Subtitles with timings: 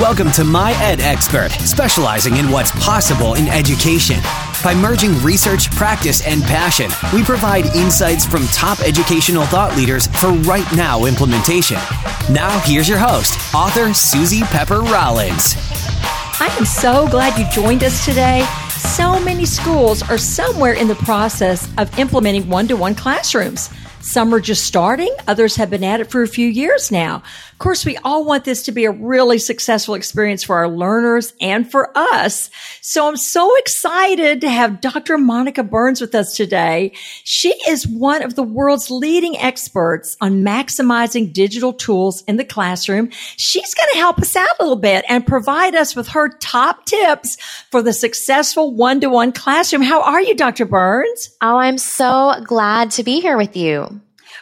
[0.00, 4.18] Welcome to My Ed Expert, specializing in what's possible in education.
[4.64, 10.28] By merging research, practice, and passion, we provide insights from top educational thought leaders for
[10.48, 11.76] right now implementation.
[12.32, 15.54] Now, here's your host, author Susie Pepper Rollins.
[16.40, 18.46] I am so glad you joined us today.
[18.70, 23.68] So many schools are somewhere in the process of implementing one to one classrooms.
[24.00, 27.22] Some are just starting, others have been at it for a few years now
[27.60, 31.70] course, we all want this to be a really successful experience for our learners and
[31.70, 32.50] for us.
[32.80, 35.16] So I'm so excited to have Dr.
[35.16, 36.92] Monica Burns with us today.
[37.22, 43.10] She is one of the world's leading experts on maximizing digital tools in the classroom.
[43.36, 46.86] She's going to help us out a little bit and provide us with her top
[46.86, 47.36] tips
[47.70, 49.82] for the successful one-to-one classroom.
[49.82, 50.64] How are you, Dr.
[50.64, 51.36] Burns?
[51.42, 54.00] Oh, I'm so glad to be here with you.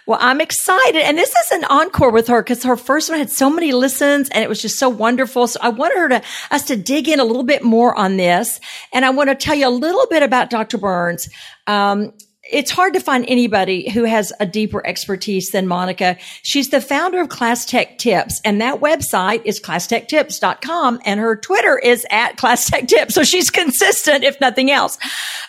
[0.09, 1.03] Well, I'm excited.
[1.03, 4.31] And this is an encore with her because her first one had so many listens
[4.31, 5.47] and it was just so wonderful.
[5.47, 8.59] So I want her to, us to dig in a little bit more on this.
[8.95, 10.79] And I want to tell you a little bit about Dr.
[10.79, 11.29] Burns.
[11.67, 12.15] Um,
[12.51, 16.17] it's hard to find anybody who has a deeper expertise than Monica.
[16.43, 21.79] She's the founder of Class Tech Tips, and that website is classtechtips.com, and her Twitter
[21.79, 23.15] is at Class Tech Tips.
[23.15, 24.99] So she's consistent, if nothing else.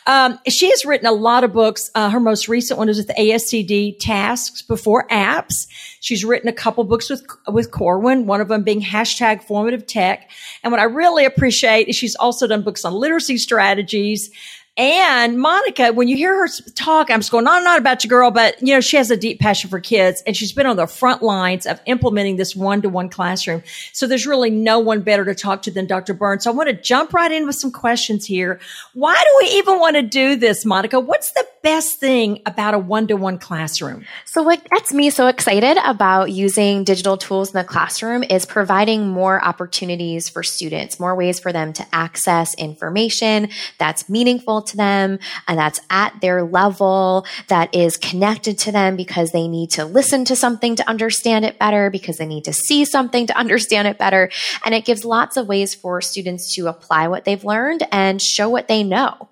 [0.07, 1.89] Um, she has written a lot of books.
[1.95, 5.67] Uh, her most recent one is with ASCD Tasks Before Apps.
[6.01, 10.29] She's written a couple books with with Corwin, one of them being hashtag formative tech.
[10.63, 14.31] And what I really appreciate is she's also done books on literacy strategies.
[14.79, 18.31] And Monica, when you hear her talk, I'm just going on and about your girl,
[18.31, 20.87] but you know, she has a deep passion for kids and she's been on the
[20.87, 23.61] front lines of implementing this one to one classroom.
[23.91, 26.13] So there's really no one better to talk to than Dr.
[26.13, 26.45] Burns.
[26.45, 28.61] So I want to jump right in with some questions here.
[28.93, 30.97] Why do we even want to do this, Monica?
[30.97, 34.05] What's the best thing about a one to one classroom?
[34.23, 39.09] So what gets me so excited about using digital tools in the classroom is providing
[39.09, 45.19] more opportunities for students, more ways for them to access information that's meaningful to them
[45.47, 50.25] and that's at their level, that is connected to them because they need to listen
[50.25, 53.97] to something to understand it better, because they need to see something to understand it
[53.97, 54.29] better.
[54.65, 58.49] And it gives lots of ways for students to apply what they've learned and show
[58.49, 59.29] what they know.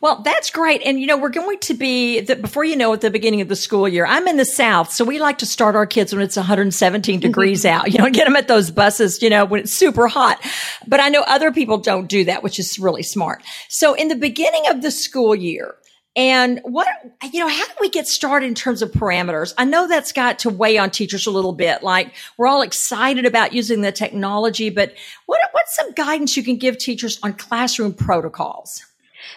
[0.00, 0.82] Well, that's great.
[0.84, 3.48] And you know, we're going to be the, before you know at the beginning of
[3.48, 4.06] the school year.
[4.06, 7.64] I'm in the South, so we like to start our kids when it's 117 degrees
[7.64, 7.92] out.
[7.92, 10.42] You know, get them at those buses, you know, when it's super hot.
[10.86, 13.42] But I know other people don't do that, which is really smart.
[13.68, 15.74] So in the beginning of the school year,
[16.14, 16.86] and what,
[17.32, 19.54] you know, how do we get started in terms of parameters?
[19.56, 21.82] I know that's got to weigh on teachers a little bit.
[21.82, 24.94] Like we're all excited about using the technology, but
[25.24, 28.84] what, what's some guidance you can give teachers on classroom protocols?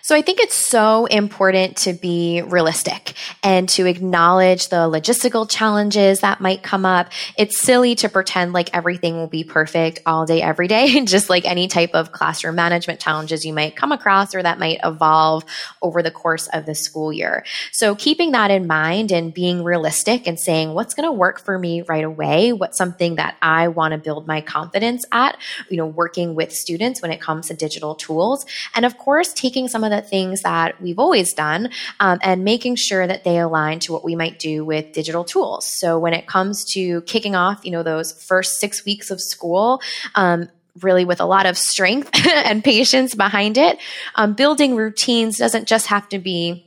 [0.02, 3.14] So I think it's so important to be realistic
[3.44, 7.12] and to acknowledge the logistical challenges that might come up.
[7.38, 11.46] It's silly to pretend like everything will be perfect all day, every day, just like
[11.46, 15.44] any type of classroom management challenges you might come across or that might evolve
[15.82, 17.44] over the course of the school year.
[17.72, 21.58] So keeping that in mind and being realistic and saying what's going to work for
[21.58, 25.38] me right away, what's something that I want to build my confidence at,
[25.70, 28.46] you know, working with students when it comes to digital tools.
[28.74, 31.70] And of course, taking some of the things that we've always done
[32.00, 35.66] um, and making sure that they align to what we might do with digital tools.
[35.66, 39.82] So when it comes to kicking off, you know, those first six weeks of school,
[40.16, 40.48] um,
[40.82, 43.78] really with a lot of strength and patience behind it.
[44.16, 46.65] Um, building routines doesn't just have to be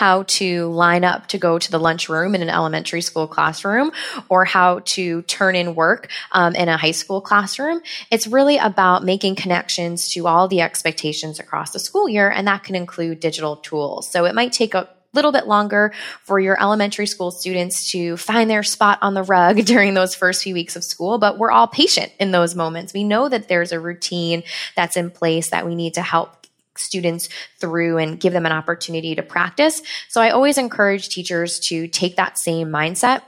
[0.00, 3.92] how to line up to go to the lunchroom in an elementary school classroom
[4.30, 7.82] or how to turn in work um, in a high school classroom.
[8.10, 12.64] It's really about making connections to all the expectations across the school year, and that
[12.64, 14.10] can include digital tools.
[14.10, 18.48] So it might take a little bit longer for your elementary school students to find
[18.48, 21.66] their spot on the rug during those first few weeks of school, but we're all
[21.66, 22.94] patient in those moments.
[22.94, 24.44] We know that there's a routine
[24.76, 26.39] that's in place that we need to help
[26.80, 29.82] students through and give them an opportunity to practice.
[30.08, 33.22] So I always encourage teachers to take that same mindset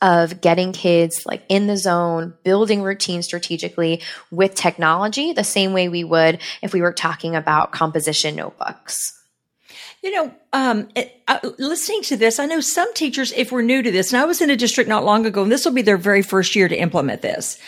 [0.00, 5.88] of getting kids like in the zone, building routines strategically with technology, the same way
[5.88, 9.14] we would if we were talking about composition notebooks.
[10.02, 13.82] You know, um, it, uh, listening to this, I know some teachers, if we're new
[13.82, 15.82] to this, and I was in a district not long ago, and this will be
[15.82, 17.58] their very first year to implement this.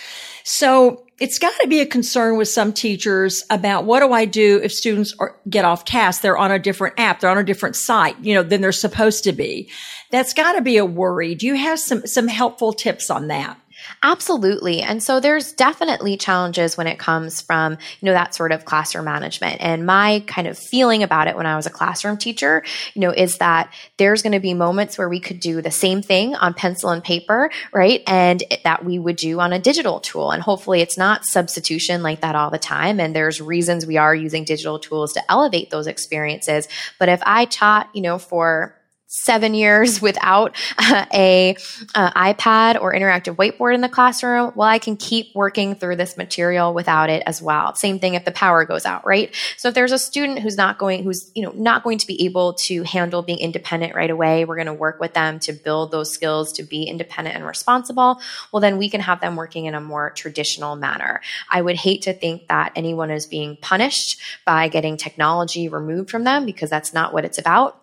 [0.45, 4.59] So it's got to be a concern with some teachers about what do I do
[4.63, 6.23] if students are, get off task?
[6.23, 7.21] They're on a different app.
[7.21, 9.69] They're on a different site, you know, than they're supposed to be.
[10.11, 11.35] That's got to be a worry.
[11.35, 13.59] Do you have some, some helpful tips on that?
[14.03, 14.83] Absolutely.
[14.83, 19.05] And so there's definitely challenges when it comes from, you know, that sort of classroom
[19.05, 19.59] management.
[19.61, 22.63] And my kind of feeling about it when I was a classroom teacher,
[22.95, 26.03] you know, is that there's going to be moments where we could do the same
[26.03, 28.03] thing on pencil and paper, right?
[28.07, 30.31] And that we would do on a digital tool.
[30.31, 33.01] And hopefully it's not substitution like that all the time.
[33.01, 36.69] And there's reasons we are using digital tools to elevate those experiences.
[36.99, 38.80] But if I taught, you know, for
[39.11, 41.57] seven years without uh, a
[41.95, 46.17] uh, iPad or interactive whiteboard in the classroom, well, I can keep working through this
[46.17, 47.75] material without it as well.
[47.75, 49.35] Same thing if the power goes out, right?
[49.57, 52.25] So if there's a student who's not going, who's you know not going to be
[52.25, 55.91] able to handle being independent right away, we're going to work with them to build
[55.91, 58.21] those skills to be independent and responsible.
[58.53, 61.21] Well, then we can have them working in a more traditional manner.
[61.51, 66.23] I would hate to think that anyone is being punished by getting technology removed from
[66.23, 67.81] them because that's not what it's about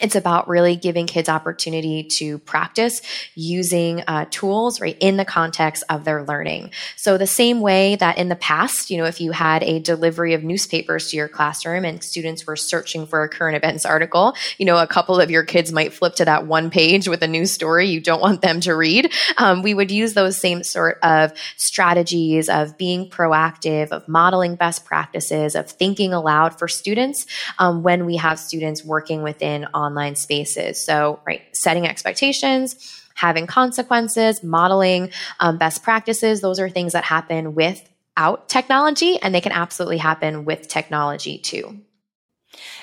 [0.00, 3.02] it's about really giving kids opportunity to practice
[3.34, 6.70] using uh, tools right in the context of their learning.
[6.96, 10.34] So the same way that in the past you know if you had a delivery
[10.34, 14.66] of newspapers to your classroom and students were searching for a current events article you
[14.66, 17.52] know a couple of your kids might flip to that one page with a news
[17.52, 19.12] story you don't want them to read.
[19.36, 24.84] Um, we would use those same sort of strategies of being proactive of modeling best
[24.84, 27.26] practices of thinking aloud for students
[27.58, 30.84] um, when we have students working within on online spaces.
[30.84, 35.10] So, right, setting expectations, having consequences, modeling
[35.40, 40.44] um, best practices, those are things that happen without technology, and they can absolutely happen
[40.44, 41.80] with technology too.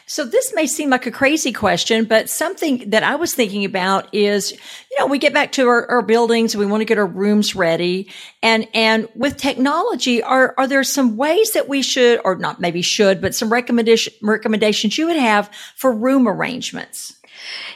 [0.06, 4.14] So this may seem like a crazy question, but something that I was thinking about
[4.14, 7.06] is, you know, we get back to our, our buildings, we want to get our
[7.06, 8.10] rooms ready.
[8.42, 12.82] And, and with technology, are, are there some ways that we should, or not maybe
[12.82, 17.17] should, but some recommendation, recommendations you would have for room arrangements?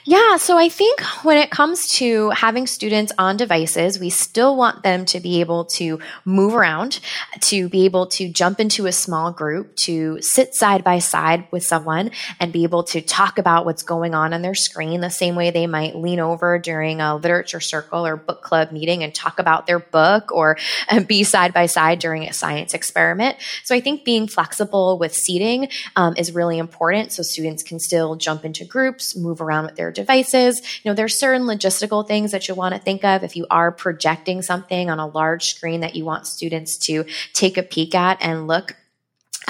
[0.04, 4.82] Yeah, so I think when it comes to having students on devices, we still want
[4.82, 7.00] them to be able to move around,
[7.42, 11.64] to be able to jump into a small group, to sit side by side with
[11.64, 15.36] someone and be able to talk about what's going on on their screen the same
[15.36, 19.38] way they might lean over during a literature circle or book club meeting and talk
[19.38, 20.58] about their book or
[21.08, 23.38] be side by side during a science experiment.
[23.64, 28.16] So I think being flexible with seating um, is really important so students can still
[28.16, 30.62] jump into groups, move around with their devices.
[30.84, 33.72] You know, there's certain logistical things that you want to think of if you are
[33.72, 38.18] projecting something on a large screen that you want students to take a peek at
[38.22, 38.76] and look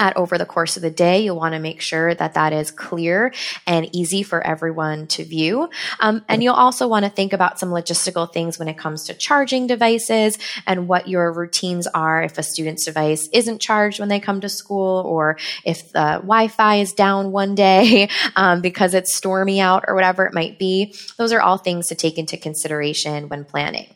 [0.02, 1.22] at over the course of the day.
[1.22, 3.32] You'll want to make sure that that is clear
[3.66, 5.70] and easy for everyone to view.
[6.00, 9.14] Um, and you'll also want to think about some logistical things when it comes to
[9.14, 14.18] charging devices and what your routines are if a student's device isn't charged when they
[14.18, 19.60] come to school or if the Wi-Fi is down one day um, because it's stormy
[19.60, 20.94] out or whatever it might be.
[21.16, 23.86] Those are all things to take into consideration when planning.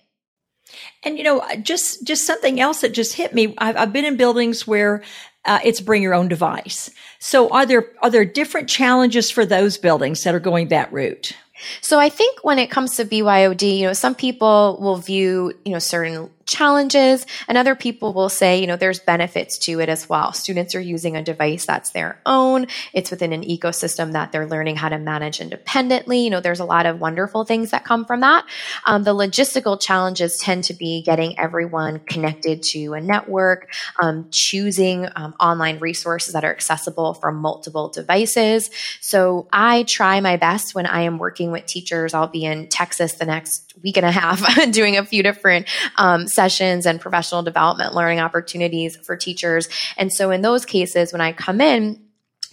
[1.06, 3.54] And you know, just just something else that just hit me.
[3.58, 5.02] I've, I've been in buildings where
[5.44, 6.90] uh, it's bring your own device.
[7.20, 11.32] So are there are there different challenges for those buildings that are going that route?
[11.80, 15.72] So I think when it comes to BYOD, you know, some people will view, you
[15.72, 20.08] know, certain challenges and other people will say you know there's benefits to it as
[20.08, 20.32] well.
[20.32, 22.66] Students are using a device that's their own.
[22.92, 26.20] It's within an ecosystem that they're learning how to manage independently.
[26.20, 28.46] You know there's a lot of wonderful things that come from that.
[28.84, 35.08] Um, the logistical challenges tend to be getting everyone connected to a network um, choosing
[35.16, 38.70] um, online resources that are accessible from multiple devices.
[39.00, 42.14] So i try my best when i am working with teachers.
[42.14, 46.26] I'll be in Texas the next week and a half doing a few different um,
[46.26, 49.68] sessions and professional development learning opportunities for teachers.
[49.96, 52.02] And so in those cases, when I come in,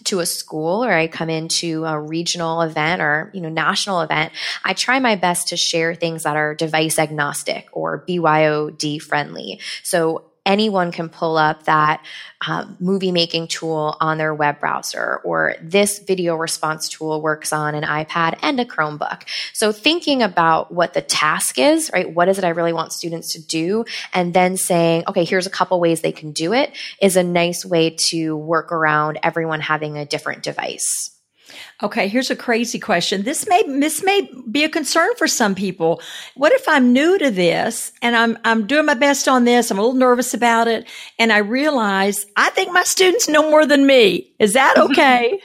[0.05, 4.33] to a school or I come into a regional event or you know national event,
[4.63, 9.59] I try my best to share things that are device agnostic or BYOD friendly.
[9.81, 12.03] So anyone can pull up that
[12.45, 17.75] uh, movie making tool on their web browser, or this video response tool works on
[17.75, 19.23] an iPad and a Chromebook.
[19.53, 22.13] So, thinking about what the task is, right?
[22.13, 23.85] What is it I really want students to do?
[24.13, 27.65] And then saying, okay, here's a couple ways they can do it is a nice
[27.65, 31.12] way to work around everyone having a different device.
[31.81, 33.23] Okay, here's a crazy question.
[33.23, 36.01] This may this may be a concern for some people.
[36.35, 39.79] What if I'm new to this and I'm I'm doing my best on this, I'm
[39.79, 40.87] a little nervous about it,
[41.17, 44.33] and I realize I think my students know more than me.
[44.39, 45.39] Is that okay?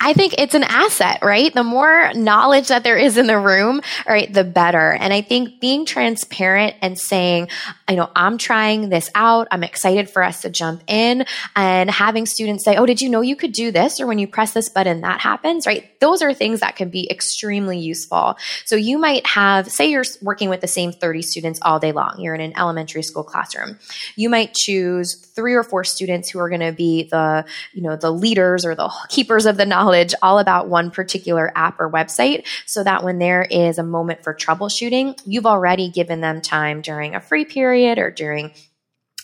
[0.00, 1.52] I think it's an asset, right?
[1.52, 4.92] The more knowledge that there is in the room, right, the better.
[4.92, 7.48] And I think being transparent and saying,
[7.86, 9.46] I know I'm trying this out.
[9.50, 13.20] I'm excited for us to jump in and having students say, Oh, did you know
[13.20, 14.00] you could do this?
[14.00, 15.88] Or when you press this button, that happens, right?
[16.00, 18.36] Those are things that can be extremely useful.
[18.64, 22.16] So you might have, say you're working with the same 30 students all day long.
[22.20, 23.78] You're in an elementary school classroom.
[24.16, 27.44] You might choose three or four students who are going to be the,
[27.74, 31.78] you know, the leaders or the keepers of the knowledge all about one particular app
[31.78, 36.40] or website so that when there is a moment for troubleshooting, you've already given them
[36.40, 38.52] time during a free period or during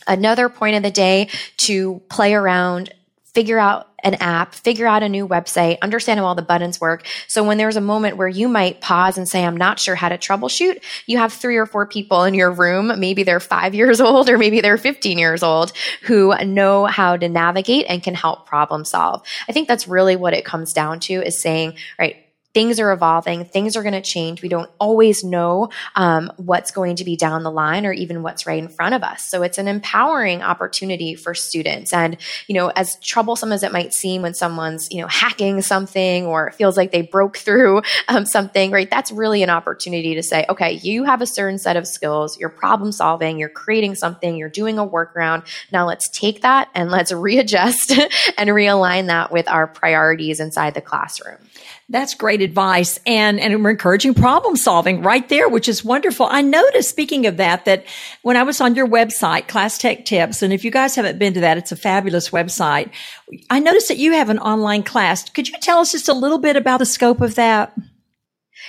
[0.06, 2.92] another point of the day to play around
[3.34, 7.06] figure out an app, figure out a new website, understand how all the buttons work.
[7.26, 10.10] So when there's a moment where you might pause and say, I'm not sure how
[10.10, 12.92] to troubleshoot, you have three or four people in your room.
[13.00, 17.28] Maybe they're five years old or maybe they're 15 years old who know how to
[17.28, 19.22] navigate and can help problem solve.
[19.48, 22.23] I think that's really what it comes down to is saying, right,
[22.54, 24.40] things are evolving, things are going to change.
[24.40, 28.46] We don't always know um, what's going to be down the line or even what's
[28.46, 29.28] right in front of us.
[29.28, 31.92] So it's an empowering opportunity for students.
[31.92, 36.26] And, you know, as troublesome as it might seem when someone's, you know, hacking something
[36.26, 38.88] or feels like they broke through um, something, right?
[38.88, 42.48] That's really an opportunity to say, okay, you have a certain set of skills, you're
[42.48, 45.44] problem solving, you're creating something, you're doing a workaround.
[45.72, 47.90] Now let's take that and let's readjust
[48.38, 51.38] and realign that with our priorities inside the classroom.
[51.90, 52.98] That's great advice.
[53.06, 56.26] And, and we're encouraging problem solving right there, which is wonderful.
[56.30, 57.84] I noticed, speaking of that, that
[58.22, 61.34] when I was on your website, Class Tech Tips, and if you guys haven't been
[61.34, 62.90] to that, it's a fabulous website.
[63.50, 65.28] I noticed that you have an online class.
[65.28, 67.76] Could you tell us just a little bit about the scope of that?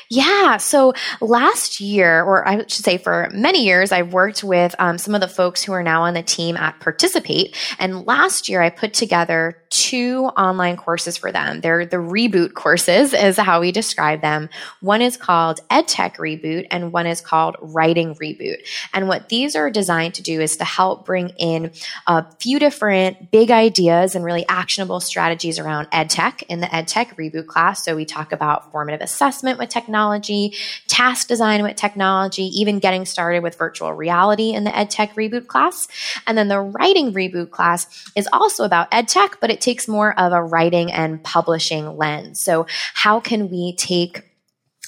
[0.09, 0.57] Yeah.
[0.57, 5.15] So last year, or I should say for many years, I've worked with um, some
[5.15, 7.55] of the folks who are now on the team at Participate.
[7.79, 11.61] And last year, I put together two online courses for them.
[11.61, 14.49] They're the reboot courses, is how we describe them.
[14.79, 18.57] One is called EdTech Reboot, and one is called Writing Reboot.
[18.93, 21.71] And what these are designed to do is to help bring in
[22.07, 27.47] a few different big ideas and really actionable strategies around EdTech in the EdTech Reboot
[27.47, 27.83] class.
[27.83, 30.53] So we talk about formative assessment with technology,
[30.87, 35.87] task design with technology, even getting started with virtual reality in the EdTech Reboot class.
[36.27, 40.33] And then the Writing Reboot class is also about EdTech, but it takes more of
[40.33, 42.41] a writing and publishing lens.
[42.41, 44.23] So how can we take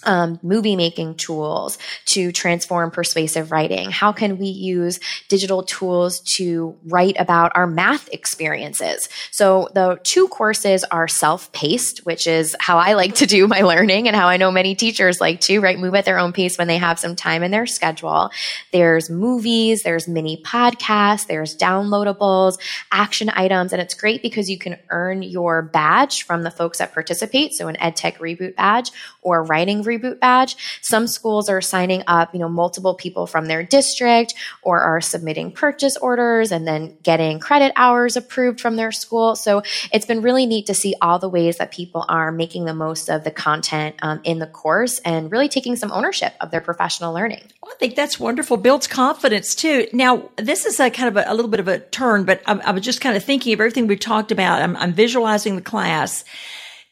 [0.03, 3.91] um, movie making tools to transform persuasive writing?
[3.91, 9.09] How can we use digital tools to write about our math experiences?
[9.31, 13.61] So the two courses are self paced, which is how I like to do my
[13.61, 15.79] learning and how I know many teachers like to, right?
[15.79, 18.31] Move at their own pace when they have some time in their schedule.
[18.71, 22.59] There's movies, there's mini podcasts, there's downloadables,
[22.91, 26.93] action items, and it's great because you can earn your badge from the folks that
[26.93, 27.53] participate.
[27.53, 30.55] So an EdTech reboot badge or writing reboot badge.
[30.81, 35.51] Some schools are signing up, you know, multiple people from their district or are submitting
[35.51, 39.35] purchase orders and then getting credit hours approved from their school.
[39.35, 42.73] So it's been really neat to see all the ways that people are making the
[42.73, 46.61] most of the content um, in the course and really taking some ownership of their
[46.61, 47.43] professional learning.
[47.63, 48.57] Well, I think that's wonderful.
[48.57, 49.87] Builds confidence too.
[49.93, 52.53] Now, this is a kind of a, a little bit of a turn, but I,
[52.53, 54.61] I was just kind of thinking of everything we talked about.
[54.61, 56.23] I'm, I'm visualizing the class.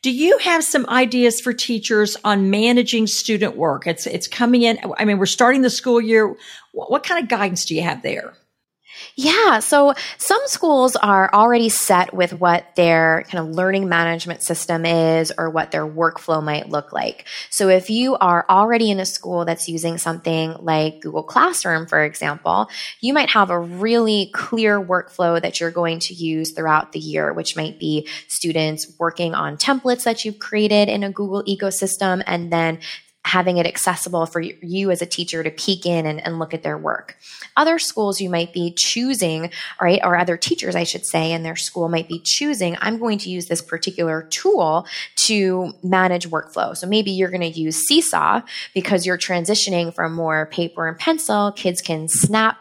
[0.05, 3.87] Do you have some ideas for teachers on managing student work?
[3.87, 4.77] It's it's coming in.
[4.99, 6.27] I mean, we're starting the school year.
[6.73, 8.35] What, what kind of guidance do you have there?
[9.15, 9.59] Yeah.
[9.59, 15.31] So some schools are already set with what their kind of learning management system is
[15.37, 17.25] or what their workflow might look like.
[17.49, 22.03] So if you are already in a school that's using something like Google Classroom, for
[22.03, 26.99] example, you might have a really clear workflow that you're going to use throughout the
[26.99, 32.23] year, which might be students working on templates that you've created in a Google ecosystem
[32.27, 32.79] and then
[33.25, 36.61] having it accessible for you as a teacher to peek in and, and, look at
[36.61, 37.17] their work.
[37.57, 39.49] Other schools you might be choosing,
[39.81, 43.17] right, or other teachers, I should say, in their school might be choosing, I'm going
[43.19, 46.77] to use this particular tool to manage workflow.
[46.77, 48.41] So maybe you're going to use Seesaw
[48.75, 51.51] because you're transitioning from more paper and pencil.
[51.51, 52.57] Kids can snap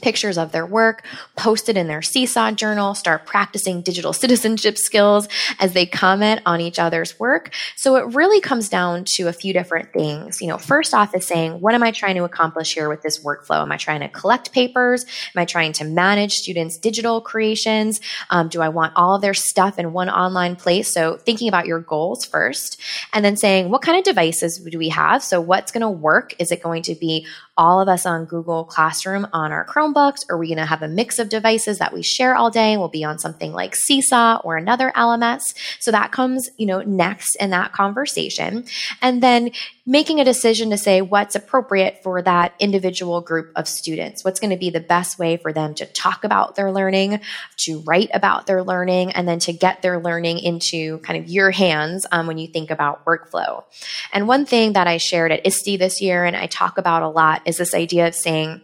[0.00, 1.04] pictures of their work,
[1.36, 5.28] post it in their Seesaw journal, start practicing digital citizenship skills
[5.58, 7.52] as they comment on each other's work.
[7.76, 10.40] So it really comes down to a few different things.
[10.40, 13.22] You know, first off is saying, what am I trying to accomplish here with this
[13.22, 13.62] workflow?
[13.62, 15.04] Am I trying to collect papers?
[15.04, 18.00] Am I trying to manage students' digital creations?
[18.30, 20.92] Um, do I want all of their stuff in one online place?
[20.92, 22.80] So thinking about your goals first
[23.12, 25.22] and then saying, what kind of devices do we have?
[25.22, 26.34] So what's going to work?
[26.38, 27.26] Is it going to be
[27.58, 30.24] all of us on Google Classroom on our Chromebooks?
[30.30, 32.76] Are we going to have a mix of devices that we share all day?
[32.76, 35.42] We'll be on something like Seesaw or another LMS.
[35.80, 38.64] So that comes, you know, next in that conversation.
[39.02, 39.50] And then
[39.88, 44.22] making a decision to say what's appropriate for that individual group of students.
[44.22, 47.20] What's going to be the best way for them to talk about their learning,
[47.60, 51.50] to write about their learning, and then to get their learning into kind of your
[51.50, 53.64] hands um, when you think about workflow.
[54.12, 57.08] And one thing that I shared at ISTE this year and I talk about a
[57.08, 58.60] lot is this idea of saying,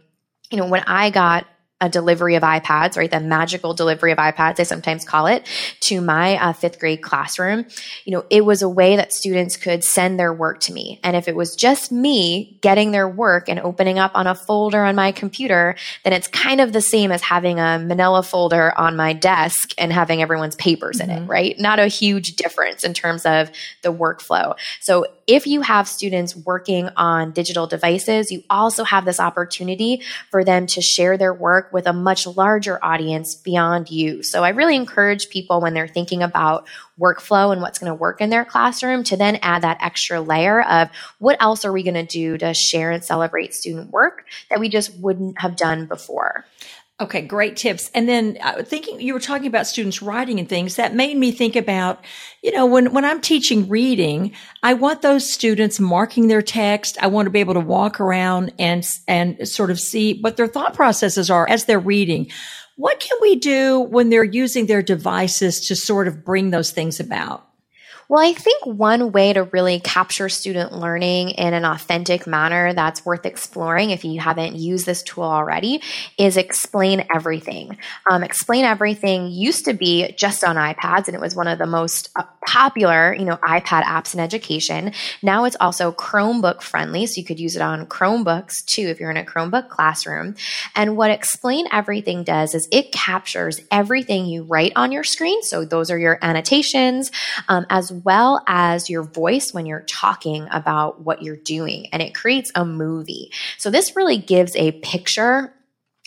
[0.50, 1.46] you know, when I got
[1.80, 3.10] a delivery of iPads, right?
[3.10, 5.46] The magical delivery of iPads, I sometimes call it,
[5.80, 7.66] to my uh, fifth grade classroom.
[8.04, 11.00] You know, it was a way that students could send their work to me.
[11.02, 14.84] And if it was just me getting their work and opening up on a folder
[14.84, 15.74] on my computer,
[16.04, 19.92] then it's kind of the same as having a manila folder on my desk and
[19.92, 21.10] having everyone's papers mm-hmm.
[21.10, 21.30] in it, mm-hmm.
[21.30, 21.58] right?
[21.58, 23.50] Not a huge difference in terms of
[23.82, 24.56] the workflow.
[24.80, 30.44] So if you have students working on digital devices, you also have this opportunity for
[30.44, 34.22] them to share their work with a much larger audience beyond you.
[34.22, 36.66] So I really encourage people when they're thinking about
[36.98, 40.62] workflow and what's going to work in their classroom to then add that extra layer
[40.62, 40.88] of
[41.18, 44.68] what else are we going to do to share and celebrate student work that we
[44.68, 46.44] just wouldn't have done before.
[47.00, 47.90] Okay, great tips.
[47.92, 51.32] And then uh, thinking you were talking about students writing and things that made me
[51.32, 52.04] think about,
[52.40, 54.30] you know, when, when I'm teaching reading,
[54.62, 56.96] I want those students marking their text.
[57.02, 60.46] I want to be able to walk around and, and sort of see what their
[60.46, 62.30] thought processes are as they're reading.
[62.76, 67.00] What can we do when they're using their devices to sort of bring those things
[67.00, 67.48] about?
[68.08, 73.04] Well, I think one way to really capture student learning in an authentic manner that's
[73.04, 75.80] worth exploring if you haven't used this tool already
[76.18, 77.78] is Explain Everything.
[78.10, 81.66] Um, Explain Everything used to be just on iPads and it was one of the
[81.66, 84.92] most uh, popular, you know, iPad apps in education.
[85.22, 87.06] Now it's also Chromebook friendly.
[87.06, 90.34] So you could use it on Chromebooks too if you're in a Chromebook classroom.
[90.74, 95.42] And what Explain Everything does is it captures everything you write on your screen.
[95.42, 97.10] So those are your annotations,
[97.48, 101.88] um, as well as your voice when you're talking about what you're doing.
[101.92, 103.30] And it creates a movie.
[103.58, 105.52] So this really gives a picture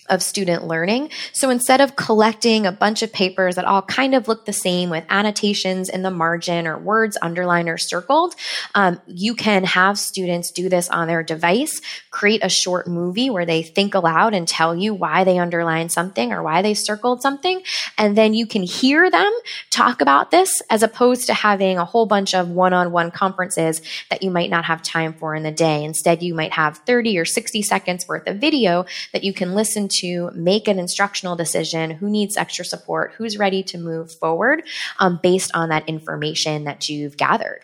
[0.09, 1.09] of student learning.
[1.33, 4.89] So instead of collecting a bunch of papers that all kind of look the same
[4.89, 8.35] with annotations in the margin or words underlined or circled,
[8.75, 13.45] um, you can have students do this on their device, create a short movie where
[13.45, 17.61] they think aloud and tell you why they underlined something or why they circled something.
[17.97, 19.31] And then you can hear them
[19.69, 23.81] talk about this as opposed to having a whole bunch of one on one conferences
[24.09, 25.83] that you might not have time for in the day.
[25.83, 29.87] Instead, you might have 30 or 60 seconds worth of video that you can listen
[29.87, 34.63] to to make an instructional decision who needs extra support, who's ready to move forward
[34.99, 37.61] um, based on that information that you've gathered.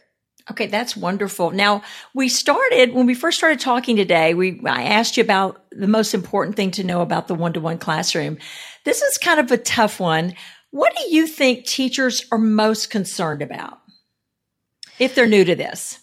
[0.51, 1.51] Okay, that's wonderful.
[1.51, 5.87] Now, we started when we first started talking today, we I asked you about the
[5.87, 8.37] most important thing to know about the one-to-one classroom.
[8.83, 10.33] This is kind of a tough one.
[10.71, 13.79] What do you think teachers are most concerned about
[14.99, 15.99] if they're new to this?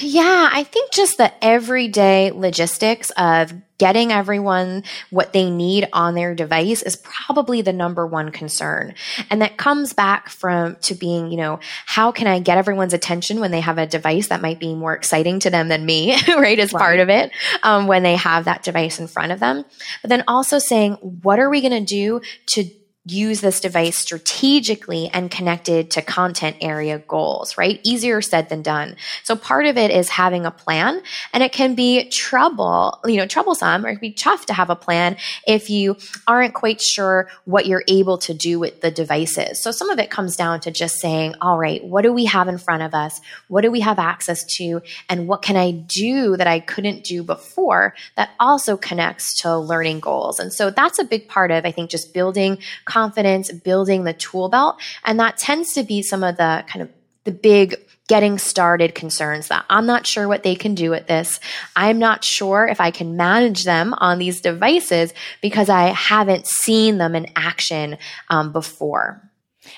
[0.00, 6.34] Yeah, I think just the everyday logistics of getting everyone what they need on their
[6.34, 8.94] device is probably the number one concern.
[9.30, 13.40] And that comes back from to being, you know, how can I get everyone's attention
[13.40, 16.58] when they have a device that might be more exciting to them than me, right?
[16.58, 16.80] As right.
[16.80, 19.64] part of it, um, when they have that device in front of them.
[20.02, 22.70] But then also saying, what are we going to do to
[23.06, 27.78] use this device strategically and connected to content area goals, right?
[27.82, 28.96] Easier said than done.
[29.24, 33.26] So part of it is having a plan and it can be trouble, you know,
[33.26, 37.28] troublesome or it can be tough to have a plan if you aren't quite sure
[37.44, 39.60] what you're able to do with the devices.
[39.60, 42.48] So some of it comes down to just saying, all right, what do we have
[42.48, 43.20] in front of us?
[43.48, 44.80] What do we have access to?
[45.10, 50.00] And what can I do that I couldn't do before that also connects to learning
[50.00, 50.40] goals?
[50.40, 52.58] And so that's a big part of, I think, just building
[52.94, 54.80] confidence, building the tool belt.
[55.04, 56.90] And that tends to be some of the kind of
[57.24, 57.74] the big
[58.06, 61.40] getting started concerns that I'm not sure what they can do with this.
[61.74, 66.98] I'm not sure if I can manage them on these devices because I haven't seen
[66.98, 67.96] them in action
[68.28, 69.22] um, before.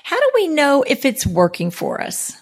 [0.02, 2.36] How do we know if it's working for us?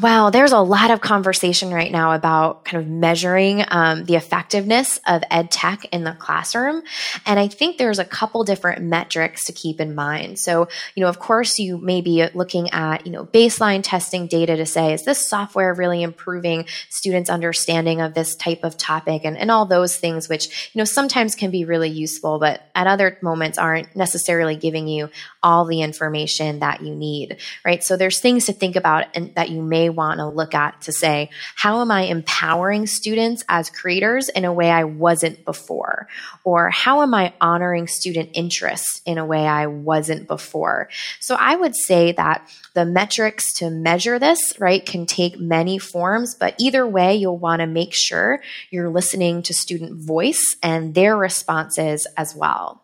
[0.00, 4.98] Wow, there's a lot of conversation right now about kind of measuring um, the effectiveness
[5.06, 6.82] of ed tech in the classroom.
[7.24, 10.40] And I think there's a couple different metrics to keep in mind.
[10.40, 14.56] So, you know, of course, you may be looking at, you know, baseline testing data
[14.56, 19.38] to say, is this software really improving students' understanding of this type of topic and,
[19.38, 23.16] and all those things, which, you know, sometimes can be really useful, but at other
[23.22, 25.08] moments aren't necessarily giving you
[25.40, 27.84] all the information that you need, right?
[27.84, 30.80] So there's things to think about and that you may may want to look at
[30.82, 36.08] to say, how am I empowering students as creators in a way I wasn't before?
[36.42, 40.88] Or how am I honoring student interests in a way I wasn't before?
[41.20, 46.34] So I would say that the metrics to measure this, right, can take many forms,
[46.34, 51.16] but either way, you'll want to make sure you're listening to student voice and their
[51.16, 52.82] responses as well.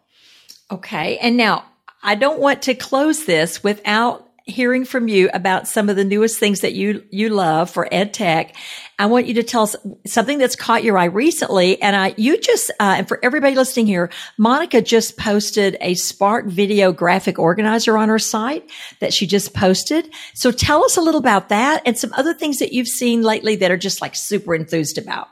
[0.71, 1.19] Okay.
[1.19, 1.65] And now
[2.03, 6.39] I don't want to close this without hearing from you about some of the newest
[6.39, 8.55] things that you you love for ed tech.
[8.99, 11.81] I want you to tell us something that's caught your eye recently.
[11.81, 16.47] And I, you just, uh, and for everybody listening here, Monica just posted a Spark
[16.47, 20.13] video graphic organizer on her site that she just posted.
[20.35, 23.57] So tell us a little about that and some other things that you've seen lately
[23.57, 25.29] that are just like super enthused about.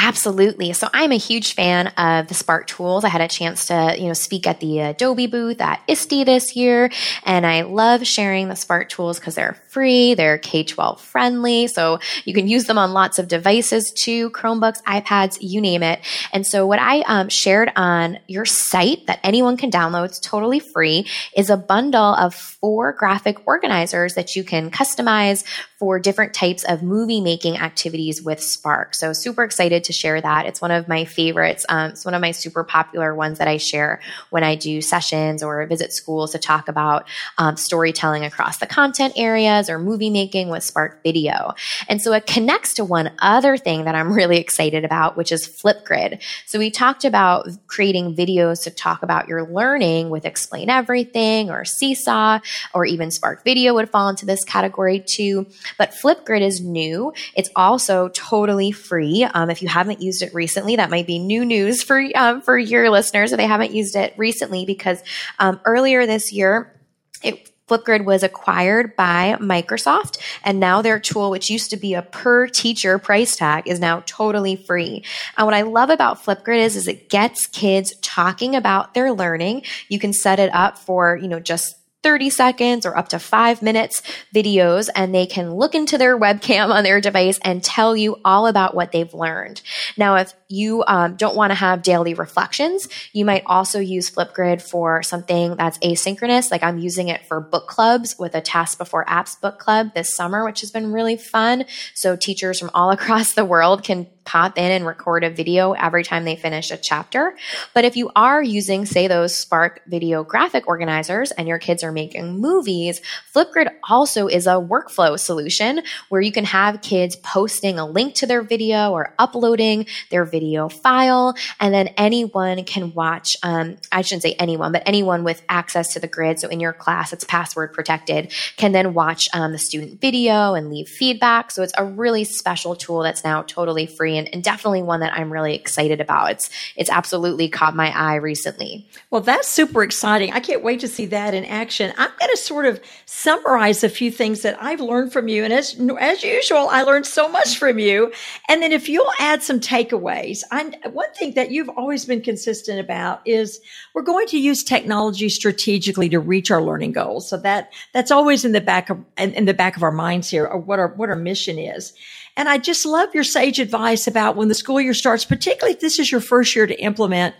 [0.00, 0.72] Absolutely.
[0.74, 3.02] So I'm a huge fan of the Spark tools.
[3.02, 6.54] I had a chance to, you know, speak at the Adobe booth at ISTE this
[6.54, 6.88] year,
[7.24, 12.32] and I love sharing the Spark tools because they're free, they're K-12 friendly, so you
[12.32, 15.98] can use them on lots of devices too, Chromebooks, iPads, you name it.
[16.32, 20.60] And so what I um, shared on your site that anyone can download, it's totally
[20.60, 25.42] free, is a bundle of four graphic organizers that you can customize
[25.78, 28.96] for different types of movie making activities with Spark.
[28.96, 30.44] So super excited to share that.
[30.44, 31.64] It's one of my favorites.
[31.68, 35.40] Um, it's one of my super popular ones that I share when I do sessions
[35.40, 37.06] or visit schools to talk about
[37.38, 41.54] um, storytelling across the content areas or movie making with Spark Video.
[41.88, 45.46] And so it connects to one other thing that I'm really excited about, which is
[45.46, 46.20] Flipgrid.
[46.46, 51.64] So we talked about creating videos to talk about your learning with Explain Everything or
[51.64, 52.40] Seesaw
[52.74, 55.46] or even Spark Video would fall into this category too.
[55.76, 57.12] But Flipgrid is new.
[57.34, 59.24] It's also totally free.
[59.24, 62.56] Um, if you haven't used it recently, that might be new news for um, for
[62.56, 65.02] your listeners if they haven't used it recently, because
[65.38, 66.74] um, earlier this year,
[67.22, 72.02] it Flipgrid was acquired by Microsoft, and now their tool, which used to be a
[72.02, 75.04] per teacher price tag, is now totally free.
[75.36, 79.64] And what I love about Flipgrid is, is it gets kids talking about their learning.
[79.88, 83.62] You can set it up for, you know, just 30 seconds or up to five
[83.62, 84.02] minutes
[84.34, 88.46] videos and they can look into their webcam on their device and tell you all
[88.46, 89.60] about what they've learned.
[89.96, 94.62] Now, if you um, don't want to have daily reflections, you might also use Flipgrid
[94.62, 96.50] for something that's asynchronous.
[96.50, 100.14] Like I'm using it for book clubs with a Task Before Apps book club this
[100.16, 101.66] summer, which has been really fun.
[101.94, 106.04] So teachers from all across the world can pop in and record a video every
[106.04, 107.34] time they finish a chapter.
[107.74, 111.92] But if you are using, say, those Spark video graphic organizers and your kids are
[111.92, 113.00] making movies,
[113.34, 118.26] Flipgrid also is a workflow solution where you can have kids posting a link to
[118.26, 120.37] their video or uploading their video
[120.68, 123.36] file, and then anyone can watch.
[123.42, 126.38] Um, I shouldn't say anyone, but anyone with access to the grid.
[126.40, 130.70] So in your class, it's password protected, can then watch um, the student video and
[130.70, 131.50] leave feedback.
[131.50, 135.12] So it's a really special tool that's now totally free and, and definitely one that
[135.12, 136.30] I'm really excited about.
[136.32, 138.88] It's it's absolutely caught my eye recently.
[139.10, 140.32] Well, that's super exciting.
[140.32, 141.92] I can't wait to see that in action.
[141.96, 145.52] I'm going to sort of summarize a few things that I've learned from you, and
[145.52, 148.12] as as usual, I learned so much from you.
[148.48, 152.80] And then if you'll add some takeaways, I, one thing that you've always been consistent
[152.80, 153.60] about is
[153.94, 157.28] we're going to use technology strategically to reach our learning goals.
[157.28, 160.30] So that that's always in the back of in, in the back of our minds
[160.30, 161.92] here, or what our what our mission is.
[162.36, 165.80] And I just love your sage advice about when the school year starts, particularly if
[165.80, 167.34] this is your first year to implement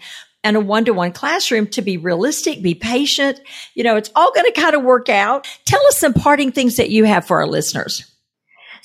[0.45, 3.41] and a one-to-one classroom to be realistic, be patient.
[3.75, 5.47] You know, it's all going to kind of work out.
[5.67, 8.05] Tell us some parting things that you have for our listeners.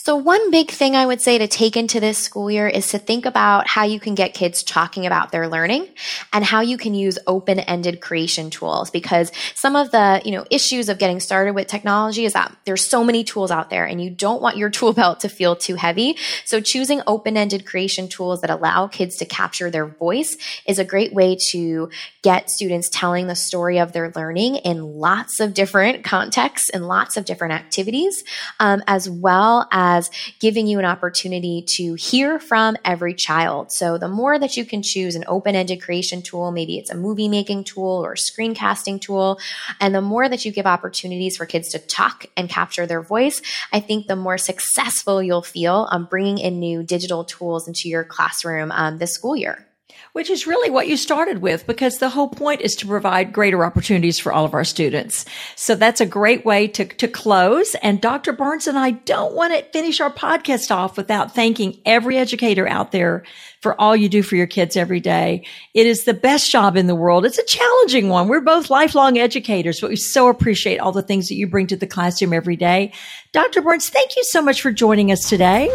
[0.05, 2.99] So one big thing I would say to take into this school year is to
[2.99, 5.87] think about how you can get kids talking about their learning
[6.33, 10.89] and how you can use open-ended creation tools because some of the, you know, issues
[10.89, 14.09] of getting started with technology is that there's so many tools out there and you
[14.09, 16.17] don't want your tool belt to feel too heavy.
[16.43, 20.35] So choosing open-ended creation tools that allow kids to capture their voice
[20.67, 21.89] is a great way to
[22.23, 27.15] get students telling the story of their learning in lots of different contexts and lots
[27.15, 28.25] of different activities,
[28.59, 33.71] um, as well as as giving you an opportunity to hear from every child.
[33.71, 37.27] So the more that you can choose an open-ended creation tool, maybe it's a movie
[37.27, 39.39] making tool or screencasting tool,
[39.79, 43.41] and the more that you give opportunities for kids to talk and capture their voice,
[43.71, 48.03] I think the more successful you'll feel on bringing in new digital tools into your
[48.03, 49.65] classroom um, this school year.
[50.13, 53.65] Which is really what you started with because the whole point is to provide greater
[53.65, 55.25] opportunities for all of our students.
[55.55, 57.75] So that's a great way to, to close.
[57.75, 58.33] And Dr.
[58.33, 62.91] Burns and I don't want to finish our podcast off without thanking every educator out
[62.91, 63.23] there
[63.61, 65.45] for all you do for your kids every day.
[65.73, 67.25] It is the best job in the world.
[67.25, 68.27] It's a challenging one.
[68.27, 71.77] We're both lifelong educators, but we so appreciate all the things that you bring to
[71.77, 72.91] the classroom every day.
[73.31, 73.61] Dr.
[73.61, 75.71] Burns, thank you so much for joining us today.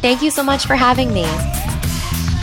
[0.00, 1.26] Thank you so much for having me.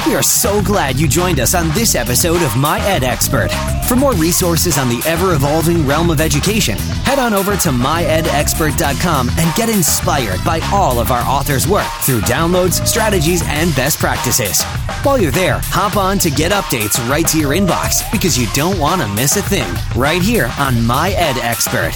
[0.06, 3.50] We are so glad you joined us on this episode of My Ed Expert.
[3.88, 9.30] For more resources on the ever evolving realm of education, head on over to myedexpert.com
[9.30, 14.62] and get inspired by all of our authors' work through downloads, strategies, and best practices.
[15.02, 18.78] While you're there, hop on to get updates right to your inbox because you don't
[18.78, 21.94] want to miss a thing right here on My Ed Expert.